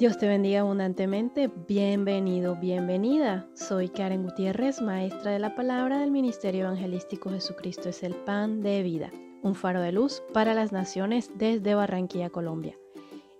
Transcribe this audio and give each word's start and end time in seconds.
Dios 0.00 0.16
te 0.16 0.26
bendiga 0.26 0.60
abundantemente. 0.60 1.50
Bienvenido, 1.68 2.56
bienvenida. 2.56 3.46
Soy 3.52 3.90
Karen 3.90 4.22
Gutiérrez, 4.22 4.80
maestra 4.80 5.30
de 5.30 5.38
la 5.38 5.54
palabra 5.54 5.98
del 5.98 6.10
Ministerio 6.10 6.62
Evangelístico 6.62 7.28
Jesucristo 7.28 7.90
es 7.90 8.02
el 8.02 8.14
pan 8.14 8.62
de 8.62 8.82
vida, 8.82 9.10
un 9.42 9.54
faro 9.54 9.82
de 9.82 9.92
luz 9.92 10.22
para 10.32 10.54
las 10.54 10.72
naciones 10.72 11.30
desde 11.34 11.74
Barranquilla, 11.74 12.30
Colombia. 12.30 12.78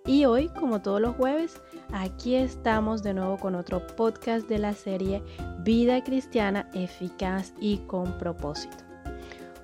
Y 0.05 0.25
hoy, 0.25 0.49
como 0.49 0.83
todos 0.83 1.01
los 1.01 1.15
jueves, 1.15 1.59
aquí 1.93 2.35
estamos 2.35 3.01
de 3.01 3.15
nuevo 3.15 3.37
con 3.37 3.55
otro 3.55 3.83
podcast 3.95 4.47
de 4.47 4.59
la 4.59 4.73
serie 4.73 5.23
Vida 5.63 6.03
Cristiana 6.03 6.69
Eficaz 6.75 7.55
y 7.59 7.77
con 7.87 8.19
propósito. 8.19 8.77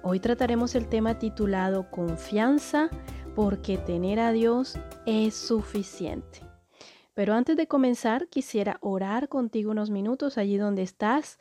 Hoy 0.01 0.19
trataremos 0.19 0.73
el 0.73 0.87
tema 0.87 1.19
titulado 1.19 1.91
Confianza 1.91 2.89
porque 3.35 3.77
tener 3.77 4.19
a 4.19 4.31
Dios 4.31 4.79
es 5.05 5.35
suficiente. 5.35 6.47
Pero 7.17 7.33
antes 7.33 7.57
de 7.57 7.67
comenzar, 7.67 8.27
quisiera 8.27 8.77
orar 8.79 9.27
contigo 9.27 9.71
unos 9.71 9.89
minutos 9.89 10.37
allí 10.37 10.57
donde 10.57 10.83
estás. 10.83 11.39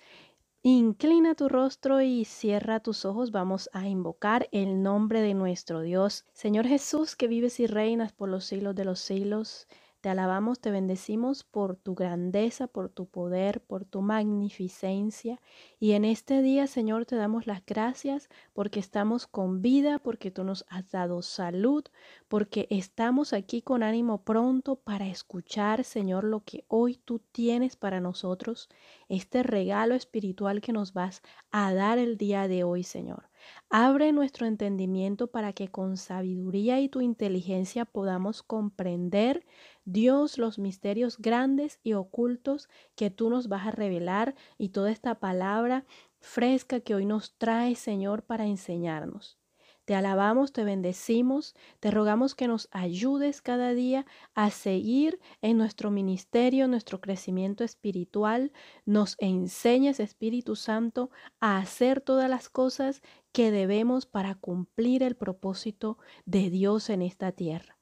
Inclina 0.63 1.35
tu 1.35 1.51
rostro 1.51 2.01
y 2.01 2.25
cierra 2.25 2.81
tus 2.81 3.05
ojos. 3.05 3.31
Vamos 3.31 3.69
a 3.75 3.87
invocar 3.87 4.49
el 4.53 4.83
nombre 4.83 5.21
de 5.21 5.35
nuestro 5.35 5.83
Dios. 5.83 6.25
Señor 6.33 6.67
Jesús, 6.67 7.15
que 7.15 7.29
vives 7.29 7.61
y 7.61 7.67
reinas 7.67 8.15
por 8.15 8.31
los 8.31 8.47
siglos 8.47 8.75
de 8.75 8.87
los 8.87 9.01
siglos. 9.01 9.69
Te 10.07 10.11
alabamos, 10.11 10.61
te 10.61 10.71
bendecimos 10.71 11.43
por 11.43 11.75
tu 11.75 11.97
grandeza, 11.97 12.69
por 12.69 12.91
tu 12.91 13.07
poder, 13.07 13.61
por 13.61 13.85
tu 13.85 14.03
magnificencia. 14.03 15.41
Y 15.81 15.95
en 15.95 16.05
este 16.05 16.43
día, 16.43 16.69
Señor, 16.69 17.07
te 17.07 17.17
damos 17.17 17.49
las 17.49 17.67
gracias 17.67 18.29
porque 18.53 18.79
estamos 18.79 19.27
con 19.27 19.63
vida, 19.63 19.99
porque 19.99 20.31
tú 20.31 20.45
nos 20.45 20.65
has 20.69 20.89
dado 20.93 21.23
salud, 21.23 21.83
porque 22.29 22.69
estamos 22.71 23.33
aquí 23.33 23.63
con 23.63 23.83
ánimo 23.83 24.23
pronto 24.23 24.77
para 24.77 25.09
escuchar, 25.09 25.83
Señor, 25.83 26.23
lo 26.23 26.45
que 26.45 26.65
hoy 26.69 27.01
tú 27.05 27.19
tienes 27.33 27.75
para 27.75 27.99
nosotros, 27.99 28.69
este 29.09 29.43
regalo 29.43 29.97
espiritual 29.97 30.61
que 30.61 30.73
nos 30.73 30.93
vas 30.93 31.21
a 31.51 31.75
dar 31.75 31.99
el 31.99 32.17
día 32.17 32.47
de 32.47 32.63
hoy, 32.63 32.85
Señor. 32.85 33.29
Abre 33.69 34.13
nuestro 34.13 34.47
entendimiento 34.47 35.27
para 35.29 35.53
que 35.53 35.69
con 35.69 35.97
sabiduría 35.97 36.81
y 36.81 36.89
tu 36.89 37.01
inteligencia 37.01 37.85
podamos 37.85 38.43
comprender, 38.43 39.45
Dios, 39.87 40.37
los 40.37 40.59
misterios 40.59 41.17
grandes 41.19 41.79
y 41.85 41.95
ocultos 41.95 42.69
que 42.97 43.11
tú 43.11 43.31
nos 43.31 43.49
vas 43.49 43.67
a 43.69 43.71
revelar 43.71 44.35
y 44.59 44.71
toda 44.71 44.91
esta 44.91 45.21
palabra 45.21 45.87
fresca 46.19 46.81
que 46.81 46.95
hoy 46.97 47.07
nos 47.07 47.37
trae, 47.39 47.77
Señor, 47.77 48.25
para 48.25 48.47
enseñarnos. 48.47 49.39
Te 49.85 49.95
alabamos, 49.95 50.53
te 50.53 50.65
bendecimos, 50.65 51.55
te 51.79 51.93
rogamos 51.93 52.35
que 52.35 52.49
nos 52.49 52.69
ayudes 52.73 53.41
cada 53.41 53.73
día 53.75 54.05
a 54.35 54.51
seguir 54.51 55.21
en 55.41 55.57
nuestro 55.57 55.93
ministerio, 55.93 56.67
nuestro 56.67 57.01
crecimiento 57.01 57.63
espiritual, 57.63 58.53
nos 58.85 59.15
enseñes, 59.21 60.01
Espíritu 60.01 60.57
Santo, 60.57 61.11
a 61.39 61.59
hacer 61.59 62.01
todas 62.01 62.29
las 62.29 62.49
cosas 62.49 63.03
que 63.31 63.53
debemos 63.53 64.07
para 64.07 64.35
cumplir 64.35 65.05
el 65.05 65.15
propósito 65.15 65.99
de 66.25 66.51
Dios 66.51 66.91
en 66.91 67.03
esta 67.03 67.31
tierra. 67.31 67.76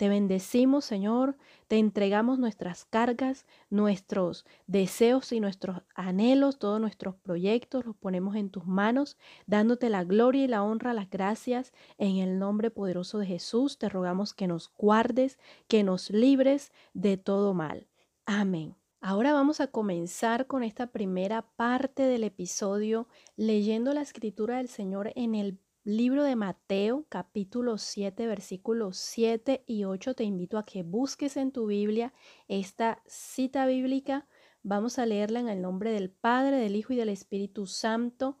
Te 0.00 0.08
bendecimos, 0.08 0.86
Señor, 0.86 1.36
te 1.68 1.76
entregamos 1.76 2.38
nuestras 2.38 2.86
cargas, 2.86 3.44
nuestros 3.68 4.46
deseos 4.66 5.30
y 5.30 5.40
nuestros 5.40 5.82
anhelos, 5.94 6.58
todos 6.58 6.80
nuestros 6.80 7.16
proyectos, 7.16 7.84
los 7.84 7.94
ponemos 7.96 8.34
en 8.34 8.48
tus 8.48 8.64
manos, 8.64 9.18
dándote 9.44 9.90
la 9.90 10.04
gloria 10.04 10.44
y 10.44 10.48
la 10.48 10.62
honra, 10.62 10.94
las 10.94 11.10
gracias. 11.10 11.74
En 11.98 12.16
el 12.16 12.38
nombre 12.38 12.70
poderoso 12.70 13.18
de 13.18 13.26
Jesús, 13.26 13.76
te 13.76 13.90
rogamos 13.90 14.32
que 14.32 14.46
nos 14.46 14.72
guardes, 14.78 15.38
que 15.68 15.82
nos 15.82 16.08
libres 16.08 16.72
de 16.94 17.18
todo 17.18 17.52
mal. 17.52 17.86
Amén. 18.24 18.76
Ahora 19.02 19.34
vamos 19.34 19.60
a 19.60 19.66
comenzar 19.66 20.46
con 20.46 20.62
esta 20.62 20.86
primera 20.86 21.42
parte 21.56 22.04
del 22.04 22.24
episodio 22.24 23.06
leyendo 23.36 23.92
la 23.92 24.00
escritura 24.00 24.56
del 24.56 24.68
Señor 24.68 25.12
en 25.14 25.34
el 25.34 25.58
Libro 25.84 26.24
de 26.24 26.36
Mateo, 26.36 27.06
capítulo 27.08 27.78
7, 27.78 28.26
versículos 28.26 28.98
7 28.98 29.64
y 29.66 29.84
8. 29.84 30.14
Te 30.14 30.24
invito 30.24 30.58
a 30.58 30.66
que 30.66 30.82
busques 30.82 31.38
en 31.38 31.52
tu 31.52 31.68
Biblia 31.68 32.12
esta 32.48 33.02
cita 33.06 33.64
bíblica. 33.64 34.28
Vamos 34.62 34.98
a 34.98 35.06
leerla 35.06 35.40
en 35.40 35.48
el 35.48 35.62
nombre 35.62 35.90
del 35.90 36.10
Padre, 36.10 36.58
del 36.58 36.76
Hijo 36.76 36.92
y 36.92 36.96
del 36.96 37.08
Espíritu 37.08 37.64
Santo. 37.64 38.38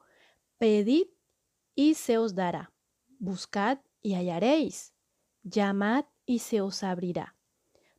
Pedid 0.58 1.06
y 1.74 1.94
se 1.94 2.18
os 2.18 2.34
dará. 2.34 2.74
Buscad 3.18 3.78
y 4.02 4.16
hallaréis. 4.16 4.92
Llamad 5.42 6.04
y 6.26 6.40
se 6.40 6.60
os 6.60 6.82
abrirá. 6.82 7.38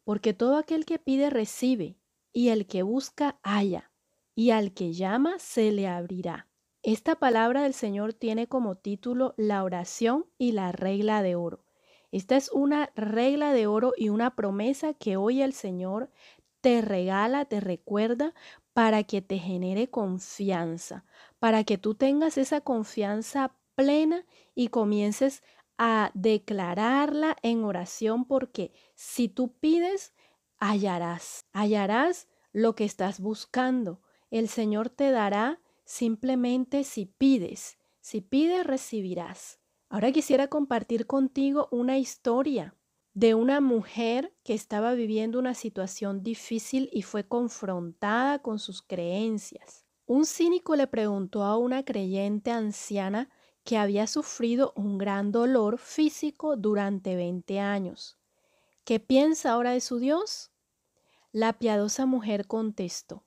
Porque 0.03 0.35
todo 0.35 0.55
aquel 0.55 0.85
que 0.85 0.99
pide 0.99 1.31
recibe, 1.31 1.97
y 2.31 2.49
el 2.49 2.67
que 2.67 2.83
busca 2.83 3.39
halla, 3.41 3.91
y 4.35 4.51
al 4.51 4.71
que 4.75 4.93
llama 4.93 5.39
se 5.39 5.71
le 5.71 5.87
abrirá. 5.87 6.50
Esta 6.83 7.15
palabra 7.15 7.61
del 7.61 7.75
Señor 7.75 8.13
tiene 8.13 8.47
como 8.47 8.75
título 8.75 9.35
la 9.37 9.63
oración 9.63 10.25
y 10.39 10.53
la 10.53 10.71
regla 10.71 11.21
de 11.21 11.35
oro. 11.35 11.63
Esta 12.11 12.35
es 12.35 12.49
una 12.51 12.91
regla 12.95 13.53
de 13.53 13.67
oro 13.67 13.93
y 13.95 14.09
una 14.09 14.35
promesa 14.35 14.95
que 14.95 15.15
hoy 15.15 15.43
el 15.43 15.53
Señor 15.53 16.09
te 16.59 16.81
regala, 16.81 17.45
te 17.45 17.59
recuerda 17.59 18.33
para 18.73 19.03
que 19.03 19.21
te 19.21 19.37
genere 19.37 19.91
confianza, 19.91 21.05
para 21.37 21.63
que 21.65 21.77
tú 21.77 21.93
tengas 21.93 22.39
esa 22.39 22.61
confianza 22.61 23.55
plena 23.75 24.25
y 24.55 24.69
comiences 24.69 25.43
a 25.77 26.09
declararla 26.15 27.37
en 27.43 27.63
oración 27.63 28.25
porque 28.25 28.71
si 28.95 29.29
tú 29.29 29.53
pides, 29.53 30.13
hallarás, 30.57 31.45
hallarás 31.53 32.27
lo 32.53 32.73
que 32.73 32.85
estás 32.85 33.19
buscando. 33.19 34.01
El 34.31 34.47
Señor 34.47 34.89
te 34.89 35.11
dará 35.11 35.59
simplemente 35.91 36.85
si 36.85 37.05
pides. 37.05 37.77
Si 37.99 38.21
pides, 38.21 38.65
recibirás. 38.65 39.59
Ahora 39.89 40.13
quisiera 40.13 40.47
compartir 40.47 41.05
contigo 41.05 41.67
una 41.69 41.97
historia 41.97 42.77
de 43.13 43.35
una 43.35 43.59
mujer 43.59 44.33
que 44.45 44.53
estaba 44.53 44.93
viviendo 44.93 45.37
una 45.37 45.53
situación 45.53 46.23
difícil 46.23 46.89
y 46.93 47.01
fue 47.01 47.27
confrontada 47.27 48.39
con 48.39 48.57
sus 48.57 48.81
creencias. 48.81 49.85
Un 50.05 50.25
cínico 50.25 50.77
le 50.77 50.87
preguntó 50.87 51.43
a 51.43 51.57
una 51.57 51.83
creyente 51.83 52.51
anciana 52.51 53.29
que 53.65 53.77
había 53.77 54.07
sufrido 54.07 54.71
un 54.77 54.97
gran 54.97 55.33
dolor 55.33 55.77
físico 55.77 56.55
durante 56.55 57.17
20 57.17 57.59
años. 57.59 58.17
¿Qué 58.85 59.01
piensa 59.01 59.51
ahora 59.51 59.71
de 59.71 59.81
su 59.81 59.99
Dios? 59.99 60.51
La 61.33 61.59
piadosa 61.59 62.05
mujer 62.05 62.47
contestó, 62.47 63.25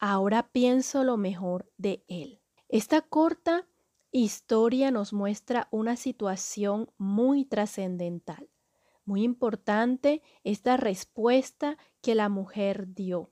ahora 0.00 0.48
pienso 0.50 1.04
lo 1.04 1.16
mejor 1.16 1.70
de 1.76 2.04
él. 2.08 2.40
Esta 2.68 3.02
corta 3.02 3.68
historia 4.10 4.90
nos 4.90 5.12
muestra 5.12 5.68
una 5.70 5.96
situación 5.96 6.90
muy 6.96 7.44
trascendental, 7.44 8.48
muy 9.04 9.22
importante 9.22 10.22
esta 10.42 10.76
respuesta 10.76 11.76
que 12.00 12.14
la 12.14 12.28
mujer 12.28 12.94
dio. 12.94 13.30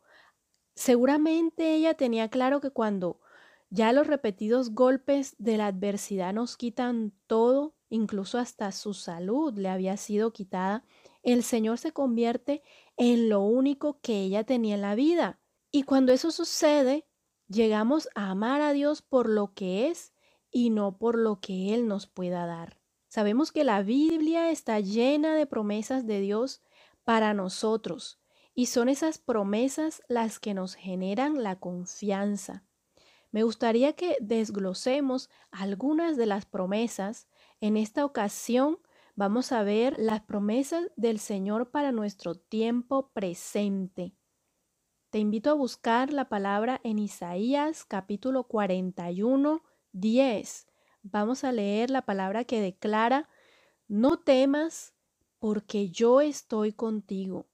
Seguramente 0.74 1.74
ella 1.74 1.94
tenía 1.94 2.28
claro 2.28 2.60
que 2.60 2.70
cuando 2.70 3.20
ya 3.70 3.92
los 3.92 4.06
repetidos 4.06 4.74
golpes 4.74 5.34
de 5.38 5.56
la 5.56 5.66
adversidad 5.66 6.32
nos 6.32 6.56
quitan 6.56 7.12
todo, 7.26 7.74
incluso 7.88 8.38
hasta 8.38 8.70
su 8.72 8.94
salud 8.94 9.56
le 9.58 9.68
había 9.68 9.96
sido 9.96 10.32
quitada, 10.32 10.84
el 11.22 11.42
Señor 11.42 11.78
se 11.78 11.92
convierte 11.92 12.62
en 12.96 13.28
lo 13.28 13.40
único 13.40 14.00
que 14.00 14.22
ella 14.22 14.44
tenía 14.44 14.76
en 14.76 14.82
la 14.82 14.94
vida, 14.94 15.40
y 15.70 15.82
cuando 15.82 16.12
eso 16.12 16.30
sucede, 16.30 17.06
llegamos 17.48 18.08
a 18.14 18.30
amar 18.30 18.60
a 18.60 18.72
Dios 18.72 19.02
por 19.02 19.28
lo 19.28 19.54
que 19.54 19.88
es 19.88 20.12
y 20.50 20.70
no 20.70 20.98
por 20.98 21.18
lo 21.18 21.40
que 21.40 21.74
Él 21.74 21.88
nos 21.88 22.06
pueda 22.06 22.46
dar. 22.46 22.80
Sabemos 23.08 23.52
que 23.52 23.64
la 23.64 23.82
Biblia 23.82 24.50
está 24.50 24.80
llena 24.80 25.34
de 25.34 25.46
promesas 25.46 26.06
de 26.06 26.20
Dios 26.20 26.62
para 27.04 27.34
nosotros 27.34 28.20
y 28.54 28.66
son 28.66 28.88
esas 28.88 29.18
promesas 29.18 30.02
las 30.08 30.38
que 30.38 30.52
nos 30.52 30.74
generan 30.74 31.42
la 31.42 31.58
confianza. 31.58 32.64
Me 33.30 33.42
gustaría 33.42 33.92
que 33.92 34.16
desglosemos 34.20 35.30
algunas 35.50 36.16
de 36.16 36.26
las 36.26 36.46
promesas. 36.46 37.28
En 37.60 37.76
esta 37.76 38.04
ocasión 38.04 38.78
vamos 39.14 39.52
a 39.52 39.62
ver 39.62 39.96
las 39.98 40.22
promesas 40.22 40.90
del 40.96 41.18
Señor 41.18 41.70
para 41.70 41.92
nuestro 41.92 42.34
tiempo 42.34 43.10
presente. 43.12 44.17
Te 45.18 45.22
invito 45.22 45.50
a 45.50 45.54
buscar 45.54 46.12
la 46.12 46.28
palabra 46.28 46.80
en 46.84 47.00
Isaías 47.00 47.84
capítulo 47.84 48.44
41, 48.44 49.64
10. 49.90 50.66
Vamos 51.02 51.42
a 51.42 51.50
leer 51.50 51.90
la 51.90 52.02
palabra 52.02 52.44
que 52.44 52.60
declara, 52.60 53.28
no 53.88 54.20
temas 54.20 54.94
porque 55.40 55.90
yo 55.90 56.20
estoy 56.20 56.72
contigo. 56.72 57.48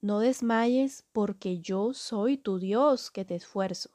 No 0.00 0.20
desmayes 0.20 1.06
porque 1.10 1.58
yo 1.58 1.92
soy 1.92 2.36
tu 2.36 2.60
Dios 2.60 3.10
que 3.10 3.24
te 3.24 3.34
esfuerzo. 3.34 3.90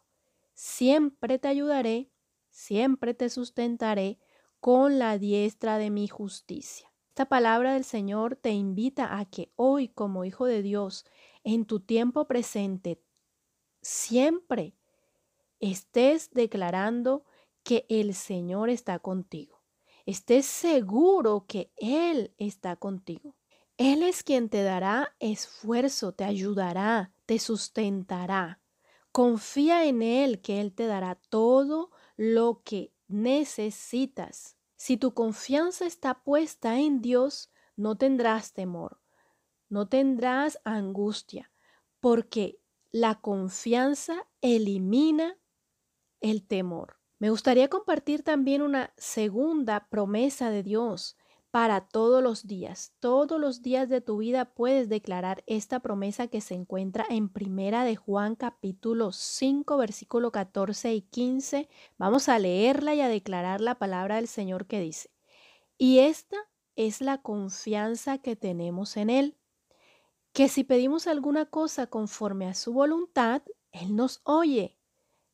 Siempre 0.54 1.40
te 1.40 1.48
ayudaré, 1.48 2.12
siempre 2.50 3.14
te 3.14 3.30
sustentaré 3.30 4.20
con 4.60 5.00
la 5.00 5.18
diestra 5.18 5.78
de 5.78 5.92
mi 5.92 6.10
justicia. 6.10 6.92
Esta 7.08 7.30
palabra 7.30 7.76
del 7.76 7.86
Señor 7.86 8.36
te 8.36 8.50
invita 8.50 9.18
a 9.18 9.24
que 9.24 9.54
hoy 9.56 9.88
como 9.88 10.26
hijo 10.26 10.46
de 10.46 10.62
Dios 10.62 11.06
en 11.46 11.64
tu 11.64 11.80
tiempo 11.80 12.28
presente 12.28 13.02
siempre 13.84 14.76
estés 15.60 16.32
declarando 16.32 17.26
que 17.64 17.86
el 17.90 18.16
Señor 18.16 18.70
está 18.70 19.00
contigo. 19.00 19.62
Estés 20.06 20.46
seguro 20.46 21.46
que 21.48 21.72
Él 21.78 22.34
está 22.38 22.76
contigo. 22.76 23.36
Él 23.78 24.04
es 24.04 24.24
quien 24.24 24.50
te 24.50 24.64
dará 24.64 25.16
esfuerzo, 25.20 26.14
te 26.14 26.24
ayudará, 26.24 27.14
te 27.26 27.40
sustentará. 27.40 28.62
Confía 29.12 29.86
en 29.86 30.02
Él 30.02 30.42
que 30.42 30.60
Él 30.60 30.74
te 30.74 30.86
dará 30.86 31.16
todo 31.30 31.92
lo 32.18 32.62
que 32.64 32.94
necesitas. 33.08 34.58
Si 34.76 34.98
tu 34.98 35.14
confianza 35.14 35.86
está 35.86 36.24
puesta 36.24 36.80
en 36.80 37.02
Dios, 37.02 37.52
no 37.76 37.98
tendrás 37.98 38.54
temor, 38.54 39.00
no 39.70 39.88
tendrás 39.88 40.60
angustia, 40.66 41.52
porque 42.00 42.60
la 42.94 43.16
confianza 43.16 44.28
elimina 44.42 45.36
el 46.22 46.46
temor. 46.46 47.00
Me 47.18 47.32
gustaría 47.32 47.68
compartir 47.68 48.22
también 48.22 48.62
una 48.62 48.94
segunda 48.98 49.88
promesa 49.90 50.52
de 50.52 50.62
Dios 50.62 51.18
para 51.50 51.88
todos 51.88 52.22
los 52.22 52.46
días. 52.46 52.94
Todos 53.00 53.40
los 53.40 53.64
días 53.64 53.90
de 53.90 54.02
tu 54.02 54.18
vida 54.18 54.46
puedes 54.46 54.90
declarar 54.90 55.44
esta 55.48 55.80
promesa 55.80 56.28
que 56.28 56.40
se 56.40 56.54
encuentra 56.54 57.06
en 57.10 57.30
Primera 57.30 57.84
de 57.84 57.96
Juan 57.96 58.36
capítulo 58.36 59.12
5 59.12 59.76
versículo 59.78 60.32
14 60.32 60.94
y 60.94 61.02
15. 61.02 61.70
Vamos 61.98 62.30
a 62.30 62.38
leerla 62.38 62.94
y 62.94 63.02
a 63.02 63.10
declarar 63.10 63.60
la 63.60 63.80
palabra 63.80 64.18
del 64.18 64.28
Señor 64.28 64.68
que 64.68 64.80
dice, 64.80 65.10
y 65.80 66.00
esta 66.00 66.38
es 66.76 67.02
la 67.02 67.24
confianza 67.24 68.20
que 68.20 68.36
tenemos 68.36 68.98
en 68.98 69.10
Él 69.10 69.38
que 70.34 70.50
si 70.50 70.64
pedimos 70.64 71.06
alguna 71.06 71.46
cosa 71.46 71.88
conforme 71.88 72.48
a 72.48 72.56
su 72.56 72.74
voluntad, 72.74 73.44
Él 73.72 73.96
nos 73.96 74.22
oye. 74.24 74.78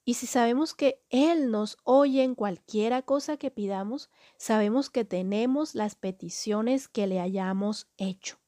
Y 0.03 0.15
si 0.15 0.27
sabemos 0.27 0.73
que 0.73 1.01
Él 1.09 1.51
nos 1.51 1.77
oye 1.83 2.23
en 2.23 2.35
cualquiera 2.35 3.01
cosa 3.01 3.37
que 3.37 3.49
pidamos, 3.49 4.09
sabemos 4.37 4.89
que 4.89 5.05
tenemos 5.05 5.73
las 5.73 5.95
peticiones 5.95 6.87
que 6.89 7.07
le 7.07 7.21
hayamos 7.21 7.87
hecho. 7.97 8.39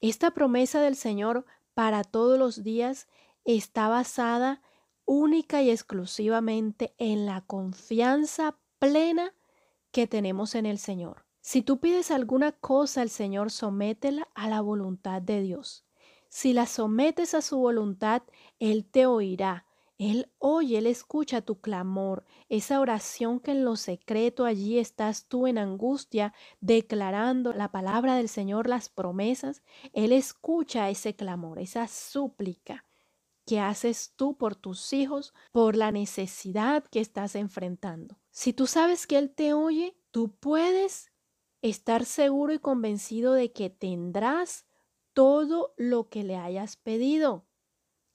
Esta 0.00 0.32
promesa 0.32 0.80
del 0.80 0.96
Señor 0.96 1.46
para 1.74 2.02
todos 2.02 2.38
los 2.38 2.64
días 2.64 3.06
está 3.44 3.88
basada 3.88 4.62
única 5.04 5.62
y 5.62 5.70
exclusivamente 5.70 6.94
en 6.98 7.26
la 7.26 7.42
confianza 7.42 8.58
plena 8.78 9.32
que 9.92 10.06
tenemos 10.06 10.54
en 10.54 10.66
el 10.66 10.78
Señor. 10.78 11.26
Si 11.40 11.62
tú 11.62 11.80
pides 11.80 12.10
alguna 12.10 12.52
cosa 12.52 13.02
al 13.02 13.10
Señor, 13.10 13.50
sométela 13.50 14.28
a 14.34 14.48
la 14.48 14.60
voluntad 14.60 15.22
de 15.22 15.42
Dios. 15.42 15.84
Si 16.30 16.52
la 16.52 16.66
sometes 16.66 17.34
a 17.34 17.42
su 17.42 17.58
voluntad, 17.58 18.22
Él 18.60 18.86
te 18.86 19.04
oirá. 19.04 19.66
Él 19.98 20.30
oye, 20.38 20.78
Él 20.78 20.86
escucha 20.86 21.42
tu 21.42 21.60
clamor, 21.60 22.24
esa 22.48 22.80
oración 22.80 23.40
que 23.40 23.50
en 23.50 23.64
lo 23.66 23.76
secreto 23.76 24.46
allí 24.46 24.78
estás 24.78 25.26
tú 25.26 25.46
en 25.46 25.58
angustia, 25.58 26.32
declarando 26.60 27.52
la 27.52 27.70
palabra 27.70 28.14
del 28.14 28.30
Señor, 28.30 28.66
las 28.68 28.88
promesas. 28.88 29.62
Él 29.92 30.12
escucha 30.12 30.88
ese 30.88 31.14
clamor, 31.16 31.58
esa 31.58 31.86
súplica 31.86 32.86
que 33.44 33.58
haces 33.58 34.12
tú 34.14 34.38
por 34.38 34.54
tus 34.54 34.92
hijos, 34.92 35.34
por 35.50 35.74
la 35.74 35.90
necesidad 35.90 36.84
que 36.84 37.00
estás 37.00 37.34
enfrentando. 37.34 38.20
Si 38.30 38.52
tú 38.52 38.68
sabes 38.68 39.08
que 39.08 39.18
Él 39.18 39.34
te 39.34 39.52
oye, 39.52 39.96
tú 40.12 40.30
puedes 40.30 41.10
estar 41.60 42.04
seguro 42.04 42.52
y 42.52 42.60
convencido 42.60 43.34
de 43.34 43.52
que 43.52 43.68
tendrás 43.68 44.64
todo 45.20 45.74
lo 45.76 46.08
que 46.08 46.24
le 46.24 46.36
hayas 46.36 46.78
pedido. 46.78 47.46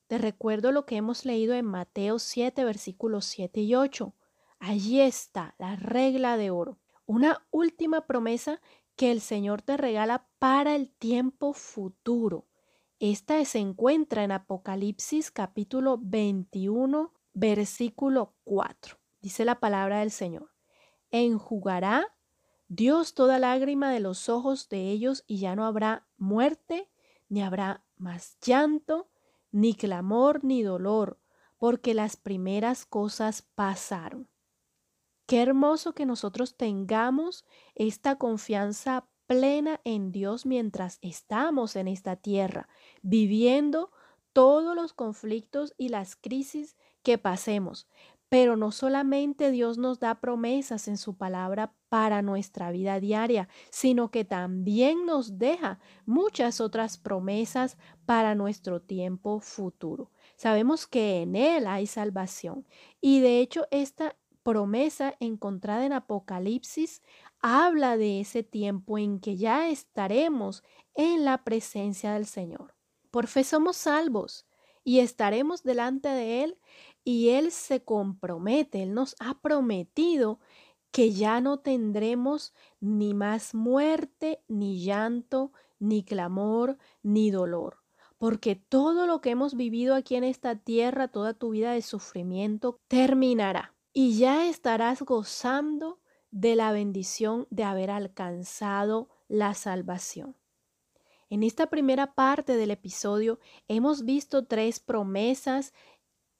Te 0.08 0.18
recuerdo 0.18 0.72
lo 0.72 0.88
que 0.88 0.96
hemos 0.96 1.24
leído 1.24 1.54
en 1.54 1.64
Mateo 1.64 2.18
7, 2.18 2.64
versículos 2.64 3.26
7 3.26 3.62
y 3.62 3.76
8. 3.76 4.16
Allí 4.58 5.02
está 5.02 5.54
la 5.60 5.76
regla 5.76 6.36
de 6.36 6.50
oro, 6.50 6.80
una 7.06 7.46
última 7.52 8.08
promesa 8.08 8.60
que 8.96 9.12
el 9.12 9.22
Señor 9.22 9.62
te 9.62 9.78
regala 9.78 10.28
para 10.40 10.74
el 10.76 10.90
tiempo 10.94 11.54
futuro. 11.54 12.48
Esta 12.98 13.46
se 13.46 13.60
encuentra 13.60 14.24
en 14.24 14.32
Apocalipsis 14.32 15.30
capítulo 15.30 16.00
21, 16.02 17.14
versículo 17.36 18.34
4. 18.46 18.98
Dice 19.22 19.46
la 19.46 19.60
palabra 19.60 20.00
del 20.00 20.10
Señor. 20.10 20.50
Enjugará 21.12 22.16
Dios 22.68 23.14
toda 23.14 23.38
lágrima 23.38 23.92
de 23.92 24.00
los 24.00 24.28
ojos 24.28 24.70
de 24.70 24.90
ellos 24.90 25.24
y 25.28 25.38
ya 25.38 25.56
no 25.56 25.66
habrá 25.66 26.08
muerte, 26.18 26.90
ni 27.30 27.42
habrá 27.42 27.84
más 27.98 28.38
llanto, 28.42 29.10
ni 29.52 29.74
clamor, 29.74 30.44
ni 30.44 30.64
dolor, 30.64 31.20
porque 31.58 31.94
las 31.94 32.18
primeras 32.18 32.86
cosas 32.86 33.42
pasaron. 33.42 34.30
Qué 35.26 35.42
hermoso 35.42 35.94
que 35.94 36.06
nosotros 36.06 36.56
tengamos 36.56 37.46
esta 37.74 38.18
confianza 38.18 39.08
plena 39.26 39.82
en 39.84 40.12
Dios 40.12 40.46
mientras 40.46 41.00
estamos 41.02 41.76
en 41.76 41.88
esta 41.88 42.16
tierra, 42.16 42.70
viviendo 43.02 43.92
todos 44.34 44.76
los 44.76 44.94
conflictos 44.94 45.74
y 45.78 45.90
las 45.90 46.16
crisis 46.16 46.76
que 47.02 47.18
pasemos, 47.18 47.88
pero 48.36 48.58
no 48.58 48.74
solamente 48.74 49.50
Dios 49.50 49.78
nos 49.78 50.02
da 50.02 50.20
promesas 50.20 50.90
en 50.90 50.98
su 50.98 51.16
palabra 51.16 51.74
para 51.88 52.22
nuestra 52.22 52.70
vida 52.70 53.00
diaria, 53.00 53.48
sino 53.70 54.12
que 54.12 54.26
también 54.26 55.06
nos 55.06 55.38
deja 55.38 55.80
muchas 56.06 56.60
otras 56.60 56.98
promesas 56.98 57.78
para 58.06 58.36
nuestro 58.36 58.82
tiempo 58.82 59.40
futuro. 59.40 60.12
Sabemos 60.36 60.86
que 60.86 61.22
en 61.22 61.38
Él 61.38 61.66
hay 61.66 61.88
salvación 61.88 62.68
y 63.00 63.22
de 63.22 63.40
hecho 63.40 63.68
esta 63.72 64.18
promesa 64.44 65.16
encontrada 65.22 65.86
en 65.86 65.94
Apocalipsis 65.94 67.04
habla 67.40 67.96
de 67.96 68.20
ese 68.20 68.44
tiempo 68.44 68.98
en 68.98 69.22
que 69.22 69.38
ya 69.38 69.70
estaremos 69.70 70.62
en 70.94 71.24
la 71.24 71.46
presencia 71.46 72.12
del 72.12 72.26
Señor. 72.26 72.76
Por 73.12 73.28
fe 73.28 73.46
somos 73.46 73.78
salvos 73.78 74.46
y 74.84 75.00
estaremos 75.00 75.64
delante 75.64 76.10
de 76.10 76.44
Él 76.44 76.58
y 77.06 77.30
Él 77.30 77.52
se 77.52 77.84
compromete, 77.84 78.84
Él 78.84 78.94
nos 78.94 79.16
ha 79.20 79.40
prometido 79.40 80.40
que 80.92 81.12
ya 81.12 81.40
no 81.40 81.60
tendremos 81.60 82.54
ni 82.80 83.14
más 83.14 83.54
muerte, 83.54 84.44
ni 84.48 84.84
llanto, 84.84 85.54
ni 85.78 86.04
clamor, 86.04 86.78
ni 87.04 87.32
dolor. 87.32 87.78
Porque 88.18 88.56
todo 88.56 89.06
lo 89.06 89.22
que 89.22 89.30
hemos 89.30 89.56
vivido 89.56 89.94
aquí 89.94 90.16
en 90.16 90.24
esta 90.24 90.56
tierra, 90.56 91.10
toda 91.10 91.34
tu 91.34 91.52
vida 91.52 91.74
de 91.74 91.82
sufrimiento, 91.82 92.80
terminará. 92.88 93.76
Y 93.94 94.18
ya 94.18 94.50
estarás 94.50 95.02
gozando 95.02 96.00
de 96.32 96.56
la 96.56 96.72
bendición 96.72 97.46
de 97.50 97.64
haber 97.66 97.92
alcanzado 97.92 99.10
la 99.28 99.54
salvación. 99.54 100.36
En 101.30 101.44
esta 101.44 101.68
primera 101.68 102.14
parte 102.14 102.56
del 102.56 102.72
episodio 102.72 103.40
hemos 103.68 104.06
visto 104.06 104.46
tres 104.46 104.80
promesas 104.80 105.74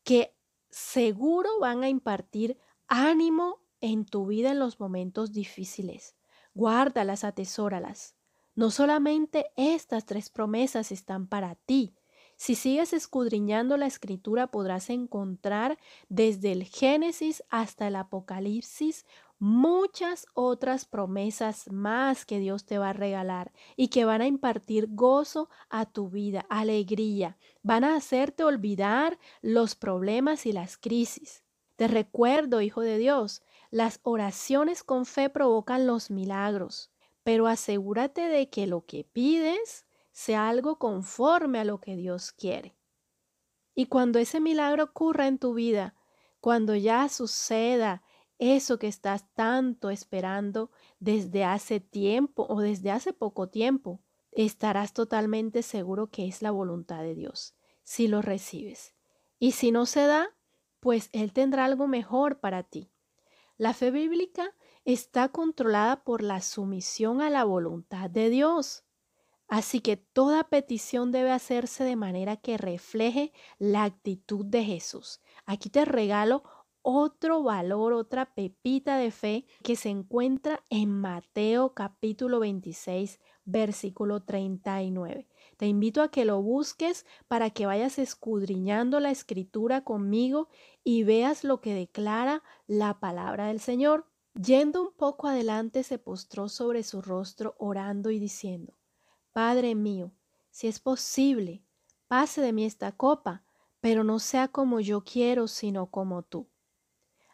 que 0.04 0.35
seguro 0.76 1.58
van 1.62 1.84
a 1.86 1.90
impartir 1.90 2.58
ánimo 2.90 3.62
en 3.80 4.06
tu 4.06 4.26
vida 4.26 4.52
en 4.52 4.60
los 4.60 4.82
momentos 4.82 5.32
difíciles. 5.32 6.18
Guárdalas, 6.54 7.24
atesóralas. 7.24 8.18
No 8.56 8.72
solamente 8.72 9.46
estas 9.56 10.06
tres 10.06 10.30
promesas 10.30 10.92
están 10.92 11.28
para 11.28 11.56
ti. 11.56 11.96
Si 12.36 12.56
sigues 12.56 12.92
escudriñando 12.92 13.78
la 13.78 13.86
escritura 13.86 14.48
podrás 14.48 14.90
encontrar 14.90 15.80
desde 16.10 16.52
el 16.52 16.66
Génesis 16.66 17.42
hasta 17.50 17.88
el 17.88 17.96
Apocalipsis 17.96 19.06
muchas 19.40 20.28
otras 20.34 20.86
promesas 20.86 21.72
más 21.72 22.26
que 22.26 22.40
Dios 22.40 22.66
te 22.66 22.78
va 22.78 22.90
a 22.90 22.94
regalar 22.94 23.52
y 23.76 23.90
que 23.90 24.06
van 24.06 24.22
a 24.22 24.28
impartir 24.28 24.88
gozo 24.90 25.50
a 25.70 25.86
tu 25.86 26.10
vida, 26.10 26.46
alegría, 26.50 27.38
van 27.62 27.84
a 27.84 27.96
hacerte 27.96 28.44
olvidar 28.44 29.20
los 29.42 29.76
problemas 29.76 30.46
y 30.46 30.54
las 30.54 30.78
crisis. 30.78 31.44
Te 31.76 31.88
recuerdo, 31.88 32.62
Hijo 32.62 32.82
de 32.82 32.98
Dios, 32.98 33.42
las 33.70 34.00
oraciones 34.04 34.84
con 34.84 35.06
fe 35.06 35.30
provocan 35.30 35.86
los 35.86 36.10
milagros, 36.10 36.92
pero 37.24 37.48
asegúrate 37.48 38.30
de 38.30 38.50
que 38.50 38.68
lo 38.68 38.86
que 38.86 39.04
pides 39.04 39.86
sea 40.12 40.48
algo 40.48 40.80
conforme 40.80 41.60
a 41.60 41.66
lo 41.66 41.82
que 41.82 41.98
Dios 41.98 42.32
quiere. 42.32 42.78
Y 43.74 43.88
cuando 43.88 44.20
ese 44.20 44.40
milagro 44.40 44.86
ocurra 44.86 45.28
en 45.28 45.38
tu 45.38 45.54
vida, 45.54 45.96
cuando 46.40 46.76
ya 46.76 47.10
suceda 47.10 48.04
eso 48.40 48.80
que 48.80 48.88
estás 48.88 49.26
tanto 49.34 49.90
esperando 49.90 50.72
desde 51.00 51.44
hace 51.44 51.80
tiempo 51.80 52.46
o 52.50 52.62
desde 52.62 52.92
hace 52.92 53.14
poco 53.14 53.50
tiempo, 53.50 54.02
estarás 54.32 54.94
totalmente 54.94 55.64
seguro 55.64 56.08
que 56.08 56.28
es 56.28 56.42
la 56.42 56.52
voluntad 56.52 57.02
de 57.02 57.16
Dios, 57.16 57.56
si 57.84 58.08
lo 58.08 58.22
recibes. 58.22 58.94
Y 59.40 59.52
si 59.52 59.72
no 59.72 59.86
se 59.86 60.06
da, 60.06 60.36
pues 60.80 61.10
Él 61.14 61.34
tendrá 61.34 61.66
algo 61.66 61.88
mejor 61.88 62.40
para 62.40 62.64
ti. 62.64 62.92
La 63.58 63.74
fe 63.74 63.92
bíblica 63.92 64.54
está 64.84 65.30
controlada 65.30 66.04
por 66.04 66.22
la 66.22 66.42
sumisión 66.42 67.22
a 67.22 67.30
la 67.30 67.44
voluntad 67.44 68.10
de 68.10 68.30
Dios. 68.30 68.84
Así 69.48 69.80
que 69.80 69.96
toda 69.96 70.50
petición 70.50 71.12
debe 71.12 71.32
hacerse 71.32 71.84
de 71.84 71.96
manera 71.96 72.36
que 72.36 72.58
refleje 72.58 73.32
la 73.60 73.84
actitud 73.84 74.46
de 74.46 74.64
Jesús. 74.64 75.22
Aquí 75.46 75.70
te 75.70 75.86
regalo 75.86 76.44
otro 76.88 77.42
valor, 77.42 77.94
otra 77.94 78.36
pepita 78.36 78.98
de 78.98 79.10
fe 79.10 79.48
que 79.64 79.76
se 79.76 79.90
encuentra 79.90 80.64
en 80.70 80.92
Mateo 80.92 81.74
capítulo 81.74 82.40
26, 82.40 83.20
versículo 83.44 84.22
39. 84.22 85.28
Te 85.58 85.66
invito 85.66 86.04
a 86.04 86.12
que 86.12 86.26
lo 86.26 86.44
busques 86.44 87.08
para 87.28 87.50
que 87.50 87.66
vayas 87.66 87.98
escudriñando 87.98 89.00
la 89.00 89.10
escritura 89.10 89.84
conmigo 89.84 90.48
y 90.84 91.02
veas 91.02 91.44
lo 91.44 91.60
que 91.60 91.74
declara 91.74 92.44
la 92.68 93.00
palabra 93.00 93.48
del 93.48 93.60
Señor. 93.60 94.06
Yendo 94.36 94.84
un 94.84 94.94
poco 94.94 95.28
adelante 95.28 95.82
se 95.82 95.98
postró 95.98 96.50
sobre 96.50 96.84
su 96.84 97.02
rostro 97.02 97.56
orando 97.58 98.12
y 98.12 98.20
diciendo, 98.20 98.78
Padre 99.34 99.74
mío, 99.74 100.12
si 100.52 100.68
es 100.68 100.80
posible, 100.80 101.64
pase 102.08 102.42
de 102.42 102.54
mí 102.54 102.64
esta 102.64 102.92
copa, 102.92 103.44
pero 103.82 104.04
no 104.04 104.20
sea 104.20 104.50
como 104.50 104.82
yo 104.82 105.04
quiero, 105.04 105.48
sino 105.48 105.88
como 105.88 106.22
tú. 106.22 106.48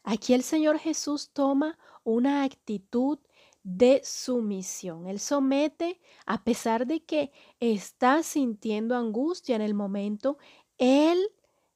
Aquí 0.04 0.34
el 0.34 0.44
Señor 0.44 0.80
Jesús 0.80 1.30
toma 1.32 1.78
una 2.04 2.44
actitud 2.44 3.20
de 3.64 4.02
sumisión. 4.04 5.08
Él 5.08 5.20
somete, 5.20 6.00
a 6.26 6.44
pesar 6.44 6.88
de 6.88 7.04
que 7.04 7.32
está 7.60 8.24
sintiendo 8.24 8.96
angustia 8.96 9.56
en 9.56 9.62
el 9.62 9.74
momento, 9.74 10.38
Él 10.78 11.20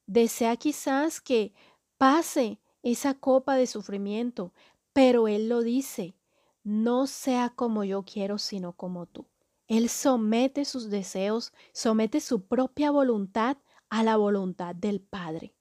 desea 0.06 0.56
quizás 0.56 1.20
que 1.20 1.54
pase 1.98 2.60
esa 2.82 3.14
copa 3.14 3.56
de 3.56 3.66
sufrimiento, 3.66 4.52
pero 4.92 5.28
Él 5.28 5.48
lo 5.48 5.62
dice, 5.62 6.16
no 6.64 7.06
sea 7.06 7.50
como 7.50 7.84
yo 7.84 8.04
quiero, 8.04 8.38
sino 8.38 8.72
como 8.72 9.06
tú. 9.06 9.26
Él 9.68 9.88
somete 9.88 10.64
sus 10.64 10.90
deseos, 10.90 11.52
somete 11.72 12.20
su 12.20 12.46
propia 12.46 12.90
voluntad 12.90 13.56
a 13.88 14.02
la 14.02 14.16
voluntad 14.16 14.74
del 14.74 15.00
Padre. 15.00 15.55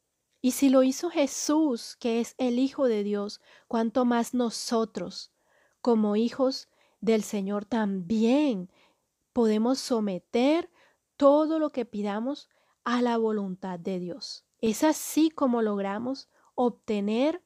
Y 0.45 0.51
si 0.51 0.69
lo 0.69 0.83
hizo 0.83 1.09
Jesús, 1.09 1.95
que 1.95 2.19
es 2.19 2.35
el 2.37 2.59
Hijo 2.59 2.85
de 2.85 3.03
Dios, 3.03 3.41
cuanto 3.67 4.05
más 4.05 4.35
nosotros, 4.35 5.31
como 5.81 6.15
hijos 6.15 6.69
del 7.01 7.23
Señor, 7.23 7.65
también 7.65 8.71
podemos 9.33 9.79
someter 9.79 10.69
todo 11.17 11.57
lo 11.57 11.71
que 11.71 11.85
pidamos 11.85 12.47
a 12.83 13.01
la 13.01 13.17
voluntad 13.17 13.79
de 13.79 13.97
Dios. 13.97 14.45
Es 14.61 14.83
así 14.83 15.31
como 15.31 15.63
logramos 15.63 16.29
obtener 16.53 17.43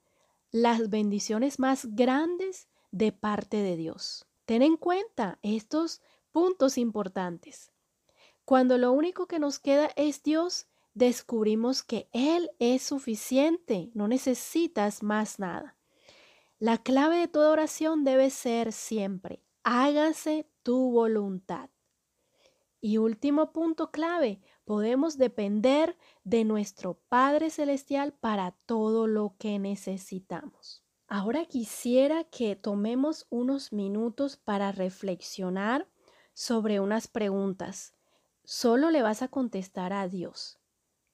las 0.52 0.90
bendiciones 0.90 1.58
más 1.58 1.86
grandes 1.96 2.68
de 2.92 3.14
parte 3.14 3.56
de 3.64 3.78
Dios. 3.78 4.26
Ten 4.44 4.62
en 4.62 4.76
cuenta 4.76 5.40
estos 5.42 6.02
puntos 6.34 6.78
importantes. 6.78 7.72
Cuando 8.44 8.78
lo 8.78 8.92
único 8.92 9.26
que 9.26 9.40
nos 9.40 9.58
queda 9.58 9.90
es 9.96 10.22
Dios, 10.22 10.68
descubrimos 10.94 11.84
que 11.84 12.10
Él 12.12 12.50
es 12.60 12.84
suficiente, 12.84 13.92
no 13.94 14.08
necesitas 14.08 15.04
más 15.04 15.40
nada. 15.40 15.78
La 16.60 16.78
clave 16.78 17.18
de 17.18 17.28
toda 17.28 17.52
oración 17.52 18.04
debe 18.04 18.30
ser 18.30 18.74
siempre, 18.74 19.44
hágase 19.64 20.50
tu 20.64 20.92
voluntad. 20.92 21.70
Y 22.82 22.98
último 22.98 23.52
punto 23.52 23.92
clave, 23.92 24.42
podemos 24.64 25.18
depender 25.18 25.98
de 26.24 26.46
nuestro 26.46 27.00
Padre 27.10 27.50
Celestial 27.50 28.14
para 28.14 28.52
todo 28.66 29.08
lo 29.08 29.36
que 29.38 29.60
necesitamos. 29.60 30.84
Ahora 31.08 31.46
quisiera 31.46 32.24
que 32.24 32.56
tomemos 32.56 33.26
unos 33.30 33.74
minutos 33.74 34.38
para 34.38 34.72
reflexionar 34.72 35.90
sobre 36.34 36.80
unas 36.80 37.08
preguntas. 37.08 37.96
Solo 38.44 38.92
le 38.92 39.02
vas 39.02 39.22
a 39.22 39.28
contestar 39.28 39.92
a 39.92 40.08
Dios. 40.08 40.59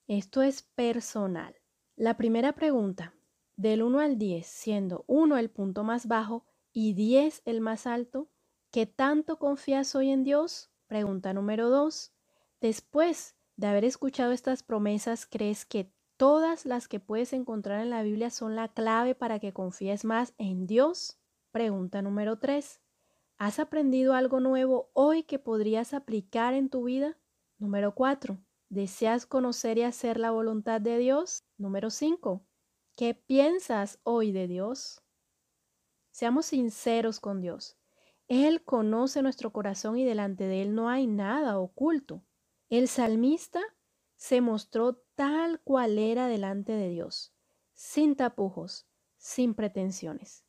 Esto 0.07 0.43
es 0.43 0.61
personal. 0.61 1.55
La 1.95 2.15
primera 2.15 2.53
pregunta, 2.53 3.15
del 3.55 3.81
1 3.81 3.99
al 3.99 4.19
10, 4.19 4.45
siendo 4.45 5.03
1 5.07 5.37
el 5.39 5.49
punto 5.49 5.83
más 5.83 6.07
bajo 6.07 6.45
y 6.71 6.93
10 6.93 7.41
el 7.45 7.59
más 7.59 7.87
alto, 7.87 8.29
¿qué 8.69 8.85
tanto 8.85 9.39
confías 9.39 9.95
hoy 9.95 10.11
en 10.11 10.23
Dios? 10.23 10.69
Pregunta 10.85 11.33
número 11.33 11.71
2. 11.71 12.13
Después 12.61 13.35
de 13.55 13.65
haber 13.65 13.83
escuchado 13.83 14.31
estas 14.31 14.61
promesas, 14.61 15.25
¿crees 15.25 15.65
que 15.65 15.91
todas 16.17 16.67
las 16.67 16.87
que 16.87 16.99
puedes 16.99 17.33
encontrar 17.33 17.81
en 17.81 17.89
la 17.89 18.03
Biblia 18.03 18.29
son 18.29 18.55
la 18.55 18.67
clave 18.67 19.15
para 19.15 19.39
que 19.39 19.53
confíes 19.53 20.05
más 20.05 20.35
en 20.37 20.67
Dios? 20.67 21.17
Pregunta 21.51 22.03
número 22.03 22.37
3. 22.37 22.79
¿Has 23.39 23.57
aprendido 23.57 24.13
algo 24.13 24.39
nuevo 24.39 24.91
hoy 24.93 25.23
que 25.23 25.39
podrías 25.39 25.95
aplicar 25.95 26.53
en 26.53 26.69
tu 26.69 26.83
vida? 26.83 27.17
Número 27.57 27.95
4. 27.95 28.37
¿Deseas 28.69 29.25
conocer 29.25 29.77
y 29.77 29.83
hacer 29.83 30.19
la 30.19 30.31
voluntad 30.31 30.81
de 30.81 30.97
Dios? 30.97 31.45
Número 31.57 31.89
5. 31.89 32.45
¿Qué 32.95 33.13
piensas 33.13 33.99
hoy 34.03 34.31
de 34.31 34.47
Dios? 34.47 35.03
Seamos 36.11 36.47
sinceros 36.47 37.19
con 37.19 37.41
Dios. 37.41 37.77
Él 38.27 38.63
conoce 38.63 39.21
nuestro 39.21 39.51
corazón 39.51 39.97
y 39.97 40.05
delante 40.05 40.45
de 40.45 40.63
Él 40.63 40.73
no 40.73 40.89
hay 40.89 41.05
nada 41.05 41.59
oculto. 41.59 42.23
El 42.69 42.87
salmista 42.87 43.61
se 44.15 44.41
mostró 44.41 44.95
tal 45.13 45.59
cual 45.61 45.99
era 45.99 46.27
delante 46.27 46.71
de 46.71 46.89
Dios, 46.89 47.35
sin 47.73 48.15
tapujos, 48.15 48.87
sin 49.17 49.53
pretensiones. 49.53 50.44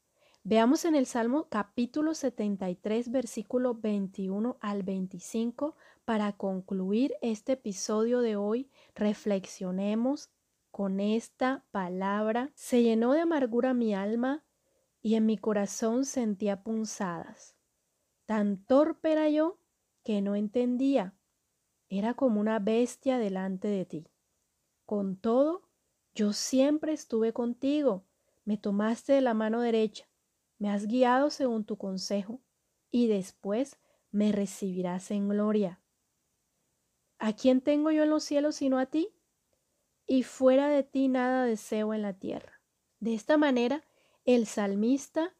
Veamos 0.49 0.85
en 0.85 0.95
el 0.95 1.07
Salmo 1.07 1.49
capítulo 1.49 2.15
73, 2.15 3.11
versículo 3.11 3.75
21 3.75 4.59
al 4.61 4.85
25, 4.85 5.75
para 6.05 6.35
concluir 6.35 7.15
este 7.21 7.55
episodio 7.55 8.21
de 8.21 8.37
hoy, 8.37 8.71
reflexionemos 8.95 10.31
con 10.71 11.01
esta 11.01 11.65
palabra. 11.73 12.53
Se 12.55 12.85
llenó 12.85 13.13
de 13.13 13.23
amargura 13.23 13.75
mi 13.75 13.93
alma 13.93 14.45
y 15.03 15.17
en 15.17 15.27
mi 15.27 15.37
corazón 15.37 16.05
sentía 16.05 16.63
punzadas. 16.63 17.57
Tan 18.25 18.65
torpe 18.67 19.11
era 19.11 19.29
yo 19.29 19.59
que 20.05 20.23
no 20.23 20.37
entendía. 20.37 21.17
Era 21.89 22.15
como 22.15 22.39
una 22.39 22.61
bestia 22.61 23.19
delante 23.19 23.67
de 23.67 23.85
ti. 23.85 24.07
Con 24.85 25.17
todo, 25.17 25.69
yo 26.15 26.33
siempre 26.33 26.93
estuve 26.93 27.33
contigo. 27.33 28.05
Me 28.45 28.57
tomaste 28.57 29.13
de 29.13 29.23
la 29.23 29.35
mano 29.35 29.61
derecha, 29.61 30.07
me 30.59 30.71
has 30.71 30.87
guiado 30.87 31.31
según 31.31 31.65
tu 31.65 31.77
consejo, 31.77 32.41
y 32.91 33.09
después 33.09 33.79
me 34.11 34.33
recibirás 34.33 35.11
en 35.11 35.29
gloria. 35.29 35.81
¿A 37.19 37.35
quién 37.35 37.61
tengo 37.61 37.91
yo 37.91 38.05
en 38.05 38.11
los 38.11 38.25
cielos 38.25 38.57
sino 38.57 38.79
a 38.79 38.87
ti? 38.87 39.17
y 40.07 40.23
fuera 40.23 40.69
de 40.69 40.83
ti 40.85 41.09
nada 41.09 41.45
deseo 41.45 41.93
en 41.93 42.03
la 42.03 42.15
tierra. 42.15 42.61
De 43.01 43.15
esta 43.15 43.37
manera, 43.37 43.85
el 44.25 44.47
salmista 44.47 45.35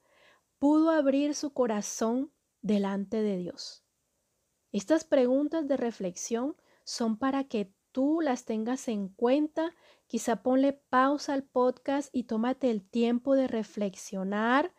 pudo 0.59 0.91
abrir 0.91 1.35
su 1.35 1.53
corazón 1.53 2.33
delante 2.63 3.23
de 3.23 3.39
Dios. 3.39 3.85
Estas 4.73 5.05
preguntas 5.05 5.67
de 5.69 5.77
reflexión 5.77 6.57
son 6.85 7.17
para 7.17 7.45
que 7.45 7.73
tú 7.93 8.21
las 8.21 8.45
tengas 8.45 8.89
en 8.89 9.09
cuenta. 9.09 9.75
Quizá 10.07 10.43
ponle 10.43 10.73
pausa 10.73 11.35
al 11.35 11.45
podcast 11.45 12.11
y 12.13 12.25
tómate 12.25 12.71
el 12.71 12.83
tiempo 12.83 13.35
de 13.35 13.47
reflexionar 13.47 14.75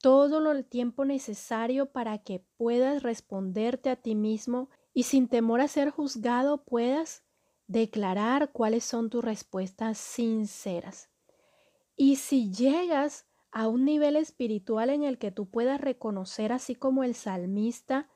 todo 0.00 0.52
el 0.52 0.64
tiempo 0.64 1.04
necesario 1.04 1.92
para 1.92 2.18
que 2.18 2.44
puedas 2.56 3.02
responderte 3.02 3.90
a 3.90 3.96
ti 3.96 4.14
mismo 4.14 4.68
y 4.92 5.04
sin 5.04 5.28
temor 5.28 5.60
a 5.60 5.68
ser 5.68 5.90
juzgado 5.90 6.64
puedas 6.64 7.24
declarar 7.66 8.52
cuáles 8.52 8.84
son 8.84 9.10
tus 9.10 9.24
respuestas 9.24 9.98
sinceras. 9.98 11.10
Y 11.96 12.16
si 12.16 12.52
llegas 12.52 13.26
a 13.50 13.68
un 13.68 13.84
nivel 13.84 14.16
espiritual 14.16 14.90
en 14.90 15.02
el 15.02 15.18
que 15.18 15.32
tú 15.32 15.48
puedas 15.48 15.80
reconocer, 15.80 16.52
así 16.52 16.74
como 16.74 17.04
el 17.04 17.14
salmista 17.14 18.10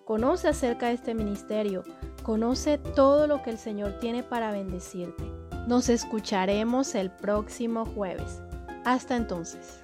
Conoce 0.07 0.49
acerca 0.49 0.87
de 0.87 0.95
este 0.95 1.13
ministerio, 1.13 1.83
conoce 2.23 2.79
todo 2.79 3.27
lo 3.27 3.43
que 3.43 3.51
el 3.51 3.59
Señor 3.59 3.99
tiene 4.01 4.23
para 4.23 4.53
bendecirte. 4.53 5.25
Nos 5.69 5.91
escucharemos 5.91 6.95
el 6.95 7.11
próximo 7.11 7.85
jueves. 7.85 8.41
Hasta 8.87 9.17
entonces. 9.17 9.82